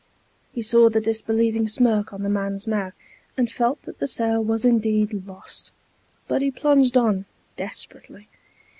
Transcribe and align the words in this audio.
He 0.51 0.63
saw 0.63 0.89
the 0.89 0.99
disbelieving 0.99 1.67
smirk 1.67 2.11
on 2.11 2.23
the 2.23 2.27
man's 2.29 2.65
mouth 2.65 2.95
and 3.37 3.51
felt 3.51 3.83
that 3.83 3.99
the 3.99 4.07
sale 4.07 4.43
was 4.43 4.65
indeed 4.65 5.13
lost. 5.27 5.71
But 6.27 6.41
he 6.41 6.49
plunged 6.49 6.97
on, 6.97 7.25
desperately. 7.55 8.27